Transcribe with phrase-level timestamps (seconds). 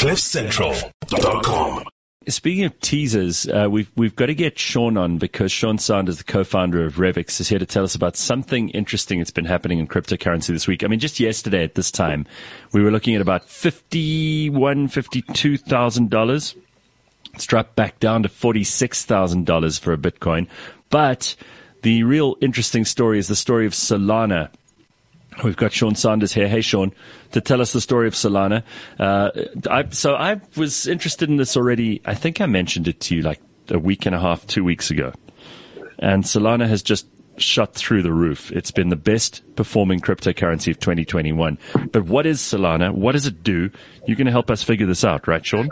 [0.00, 1.84] CliffCentral.com.
[2.26, 6.24] Speaking of teasers, uh, we've we've got to get Sean on because Sean Sanders, the
[6.24, 9.86] co-founder of Revix, is here to tell us about something interesting that's been happening in
[9.86, 10.82] cryptocurrency this week.
[10.82, 12.26] I mean, just yesterday at this time,
[12.72, 16.54] we were looking at about fifty-one, fifty-two thousand dollars.
[17.34, 20.48] It's dropped back down to forty-six thousand dollars for a Bitcoin,
[20.88, 21.36] but
[21.82, 24.48] the real interesting story is the story of Solana.
[25.44, 26.48] We've got Sean Sanders here.
[26.48, 26.92] Hey, Sean,
[27.32, 28.62] to tell us the story of Solana.
[28.98, 29.30] Uh,
[29.70, 32.02] I, so I was interested in this already.
[32.04, 34.90] I think I mentioned it to you like a week and a half, two weeks
[34.90, 35.12] ago.
[35.98, 38.52] And Solana has just shot through the roof.
[38.52, 41.58] It's been the best performing cryptocurrency of 2021.
[41.92, 42.92] But what is Solana?
[42.92, 43.70] What does it do?
[44.06, 45.70] You're going to help us figure this out, right, Sean?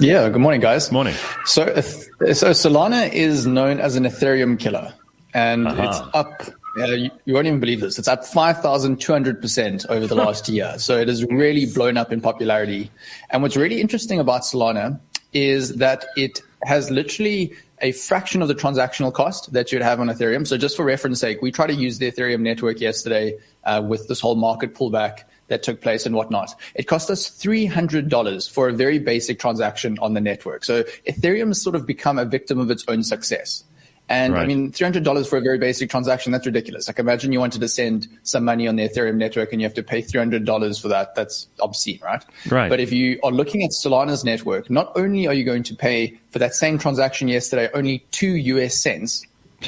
[0.00, 0.90] Yeah, good morning, guys.
[0.90, 1.14] Morning.
[1.44, 4.92] So, so Solana is known as an Ethereum killer,
[5.32, 5.82] and uh-huh.
[5.82, 6.61] it's up.
[6.76, 7.98] Uh, you, you, won't even believe this.
[7.98, 10.74] It's up 5,200% over the last year.
[10.78, 12.90] So it has really blown up in popularity.
[13.30, 14.98] And what's really interesting about Solana
[15.32, 20.06] is that it has literally a fraction of the transactional cost that you'd have on
[20.06, 20.46] Ethereum.
[20.46, 24.08] So just for reference sake, we tried to use the Ethereum network yesterday uh, with
[24.08, 26.54] this whole market pullback that took place and whatnot.
[26.74, 30.64] It cost us $300 for a very basic transaction on the network.
[30.64, 33.64] So Ethereum has sort of become a victim of its own success.
[34.08, 34.42] And right.
[34.42, 36.86] I mean, $300 for a very basic transaction, that's ridiculous.
[36.86, 39.74] Like imagine you wanted to send some money on the Ethereum network and you have
[39.74, 41.14] to pay $300 for that.
[41.14, 42.24] That's obscene, right?
[42.50, 42.68] Right.
[42.68, 46.18] But if you are looking at Solana's network, not only are you going to pay
[46.30, 49.26] for that same transaction yesterday only two US cents,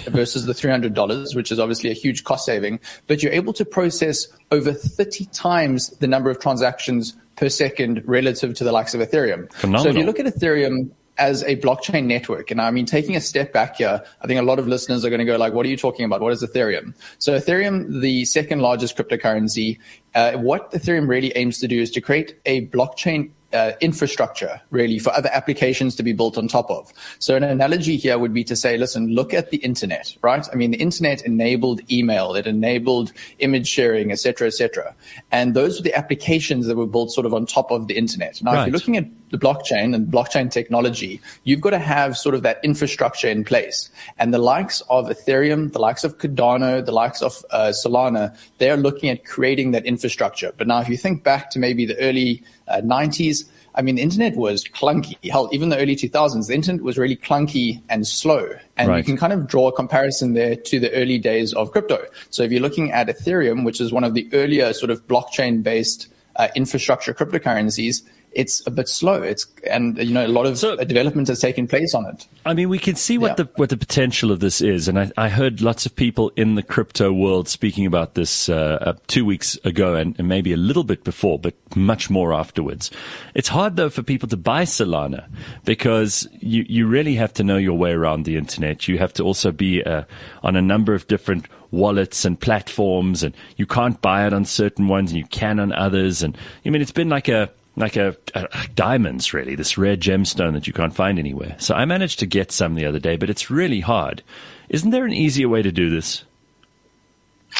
[0.08, 4.26] versus the $300, which is obviously a huge cost saving, but you're able to process
[4.50, 9.52] over 30 times the number of transactions per second relative to the likes of Ethereum.
[9.52, 9.84] Phenomenal.
[9.84, 13.20] So if you look at Ethereum as a blockchain network, and I mean, taking a
[13.20, 15.64] step back here, I think a lot of listeners are going to go like, what
[15.66, 16.20] are you talking about?
[16.20, 16.94] What is Ethereum?
[17.18, 19.78] So Ethereum, the second largest cryptocurrency,
[20.14, 24.98] uh, what Ethereum really aims to do is to create a blockchain uh, infrastructure really
[24.98, 26.92] for other applications to be built on top of.
[27.18, 30.46] So an analogy here would be to say, listen, look at the internet, right?
[30.52, 34.94] I mean, the internet enabled email, it enabled image sharing, et cetera, et cetera.
[35.30, 38.42] And those were the applications that were built sort of on top of the internet.
[38.42, 38.60] Now, right.
[38.60, 42.42] if you're looking at the blockchain and blockchain technology, you've got to have sort of
[42.42, 43.90] that infrastructure in place.
[44.18, 48.76] And the likes of Ethereum, the likes of Cardano, the likes of uh, Solana, they're
[48.76, 50.52] looking at creating that infrastructure.
[50.56, 53.44] But now if you think back to maybe the early uh, 90s,
[53.74, 55.16] I mean, the internet was clunky.
[55.30, 58.50] Hell, even the early 2000s, the internet was really clunky and slow.
[58.76, 58.98] And right.
[58.98, 62.04] you can kind of draw a comparison there to the early days of crypto.
[62.30, 65.62] So if you're looking at Ethereum, which is one of the earlier sort of blockchain
[65.62, 68.02] based uh, infrastructure cryptocurrencies,
[68.34, 69.22] it's a bit slow.
[69.22, 72.26] It's and you know a lot of so, development has taken place on it.
[72.44, 73.44] I mean, we can see what yeah.
[73.44, 76.54] the what the potential of this is, and I, I, heard lots of people in
[76.54, 80.56] the crypto world speaking about this uh, uh, two weeks ago, and, and, maybe a
[80.56, 82.90] little bit before, but much more afterwards.
[83.34, 85.28] It's hard though for people to buy Solana
[85.64, 88.88] because you you really have to know your way around the internet.
[88.88, 90.04] You have to also be uh,
[90.42, 94.88] on a number of different wallets and platforms, and you can't buy it on certain
[94.88, 96.22] ones, and you can on others.
[96.22, 100.52] And I mean, it's been like a like a, a, diamonds really this rare gemstone
[100.52, 103.28] that you can't find anywhere so i managed to get some the other day but
[103.28, 104.22] it's really hard
[104.68, 106.24] isn't there an easier way to do this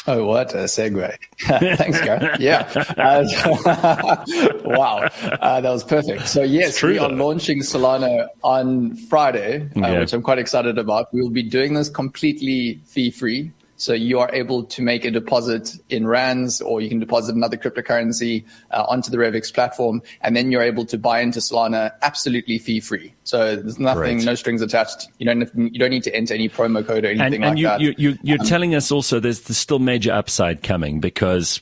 [0.07, 1.17] Oh, what a segue.
[1.39, 2.39] Thanks, Gareth.
[2.39, 2.71] Yeah.
[2.97, 4.23] Uh,
[4.65, 5.09] wow.
[5.23, 6.27] Uh, that was perfect.
[6.27, 9.99] So, yes, we are launching Solana on Friday, uh, yeah.
[9.99, 11.07] which I'm quite excited about.
[11.11, 13.51] We'll be doing this completely fee free.
[13.77, 17.57] So you are able to make a deposit in rands, or you can deposit another
[17.57, 22.57] cryptocurrency uh, onto the Revix platform, and then you're able to buy into Solana absolutely
[22.57, 23.13] fee free.
[23.23, 25.09] So there's nothing, no strings attached.
[25.17, 27.57] You don't you don't need to enter any promo code or anything and, and like
[27.57, 27.81] you, that.
[27.81, 31.61] You, you, you're um, telling us also there's, there's still major upside coming because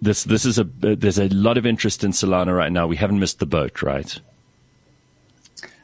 [0.00, 2.86] this this is a there's a lot of interest in Solana right now.
[2.86, 4.18] We haven't missed the boat, right?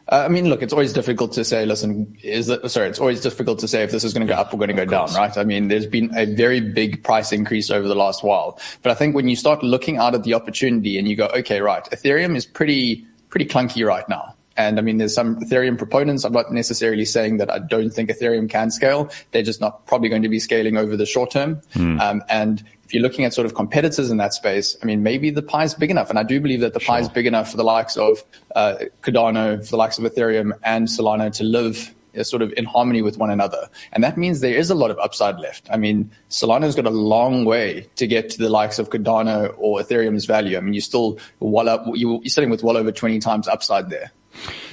[0.08, 3.20] Uh, I mean, look, it's always difficult to say, listen, is it, sorry, it's always
[3.20, 5.12] difficult to say if this is going to go up or going to go down,
[5.14, 5.36] right?
[5.36, 8.60] I mean, there's been a very big price increase over the last while.
[8.82, 11.60] But I think when you start looking out at the opportunity and you go, okay,
[11.60, 14.36] right, Ethereum is pretty, pretty clunky right now.
[14.56, 16.24] And I mean, there's some Ethereum proponents.
[16.24, 19.10] I'm not necessarily saying that I don't think Ethereum can scale.
[19.32, 21.60] They're just not probably going to be scaling over the short term.
[21.74, 22.00] Mm.
[22.00, 25.30] Um, and if you're looking at sort of competitors in that space, I mean, maybe
[25.30, 26.08] the pie is big enough.
[26.08, 28.22] And I do believe that the pie is big enough for the likes of
[28.54, 32.64] uh, Cardano, for the likes of Ethereum and Solana to live uh, sort of in
[32.64, 33.68] harmony with one another.
[33.90, 35.68] And that means there is a lot of upside left.
[35.68, 39.80] I mean, Solana's got a long way to get to the likes of Cardano or
[39.80, 40.56] Ethereum's value.
[40.56, 44.12] I mean, you're still well up, you're sitting with well over 20 times upside there.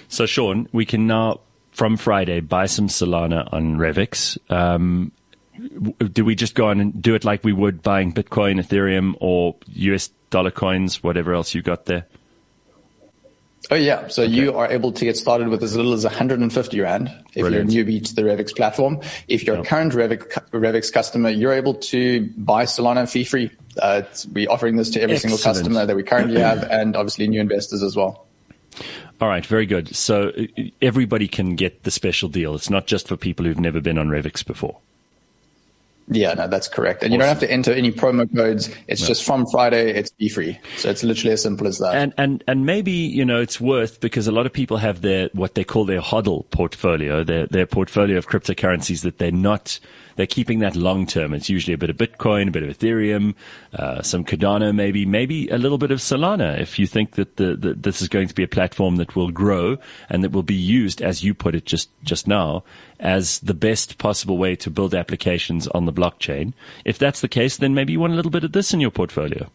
[0.07, 1.39] So, Sean, we can now,
[1.71, 4.38] from Friday, buy some Solana on Revix.
[4.51, 5.12] Um,
[6.12, 9.56] do we just go on and do it like we would buying Bitcoin, Ethereum, or
[9.68, 12.06] US dollar coins, whatever else you got there?
[13.72, 14.32] Oh yeah, so okay.
[14.32, 17.72] you are able to get started with as little as 150 rand if Brilliant.
[17.72, 19.00] you're a newbie to the Revix platform.
[19.30, 19.66] If you're yep.
[19.66, 23.52] a current Revix, Revix customer, you're able to buy Solana fee free.
[23.82, 24.02] Uh,
[24.34, 25.40] we're offering this to every Excellent.
[25.40, 28.28] single customer that we currently have, and obviously new investors as well.
[29.22, 29.96] All right, very good.
[29.96, 30.34] So
[30.82, 32.56] everybody can get the special deal.
[32.56, 34.80] It's not just for people who've never been on Revix before.
[36.10, 37.02] Yeah, no, that's correct.
[37.04, 37.14] And awesome.
[37.14, 38.70] you don't have to enter any promo codes.
[38.88, 39.08] It's no.
[39.08, 40.60] just from Friday, it's be free.
[40.78, 41.96] So it's literally as simple as that.
[41.96, 45.30] And, and, and maybe, you know, it's worth because a lot of people have their,
[45.34, 49.80] what they call their hodl portfolio, their, their portfolio of cryptocurrencies that they're not,
[50.15, 51.33] they're keeping that long term.
[51.33, 53.36] It's usually a bit of Bitcoin, a bit of Ethereum,
[53.74, 56.60] uh, some Cardano, maybe, maybe a little bit of Solana.
[56.60, 59.31] If you think that the, the, this is going to be a platform that will
[59.31, 59.77] grow
[60.10, 62.63] and that will be used, as you put it just, just now,
[63.00, 66.54] as the best possible way to build applications on the blockchain.
[66.86, 68.92] If that's the case, then maybe you want a little bit of this in your
[68.92, 69.50] portfolio.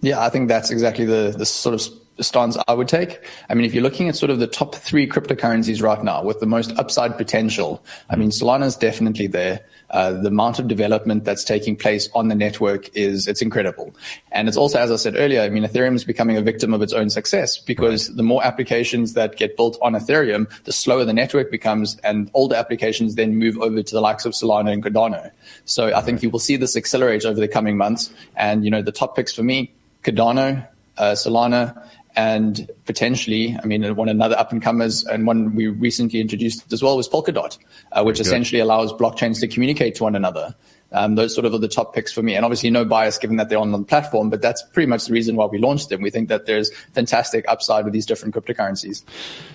[0.00, 1.80] Yeah, I think that's exactly the, the sort of
[2.20, 3.24] stance I would take.
[3.48, 6.40] I mean, if you're looking at sort of the top three cryptocurrencies right now with
[6.40, 9.60] the most upside potential, I mean, Solana is definitely there.
[9.90, 13.94] Uh, the amount of development that's taking place on the network is it's incredible,
[14.32, 16.82] and it's also, as I said earlier, I mean, Ethereum is becoming a victim of
[16.82, 18.16] its own success because right.
[18.18, 22.54] the more applications that get built on Ethereum, the slower the network becomes, and older
[22.54, 25.30] applications then move over to the likes of Solana and Cardano.
[25.64, 28.82] So I think you will see this accelerate over the coming months, and you know,
[28.82, 29.72] the top picks for me,
[30.02, 30.68] Cardano,
[30.98, 31.88] uh, Solana,
[32.18, 36.82] and potentially, I mean, one another up and comers and one we recently introduced as
[36.82, 37.56] well was Polkadot,
[37.92, 40.52] uh, which essentially allows blockchains to communicate to one another.
[40.92, 42.34] Um, those sort of are the top picks for me.
[42.34, 45.12] And obviously no bias given that they're on the platform, but that's pretty much the
[45.12, 46.00] reason why we launched them.
[46.00, 49.04] We think that there's fantastic upside with these different cryptocurrencies.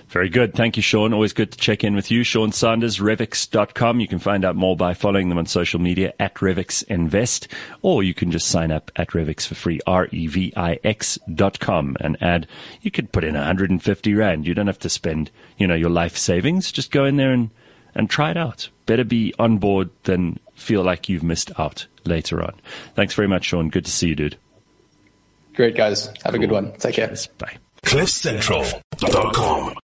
[0.10, 0.54] Very good.
[0.54, 1.12] Thank you, Sean.
[1.14, 2.24] Always good to check in with you.
[2.24, 4.00] Sean Sanders, Revix.com.
[4.00, 7.48] You can find out more by following them on social media at Revix Invest,
[7.82, 12.48] or you can just sign up at Revix for free, R-E-V-I-X dot com and add,
[12.82, 14.46] you could put in 150 Rand.
[14.46, 16.72] You don't have to spend, you know, your life savings.
[16.72, 17.50] Just go in there and,
[17.96, 18.70] and try it out.
[18.86, 22.54] Better be on board than feel like you've missed out later on.
[22.96, 23.70] Thanks very much, Sean.
[23.70, 24.38] Good to see you, dude.
[25.56, 26.08] Great, guys.
[26.08, 26.36] Have cool.
[26.36, 26.72] a good one.
[26.74, 27.16] Take care.
[27.38, 27.58] Bye.
[27.86, 29.76] CliffCentral.com